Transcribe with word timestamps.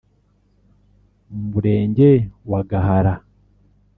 mu 1.31 1.41
murenge 1.51 2.09
wa 2.51 2.61
Gahara 2.69 3.13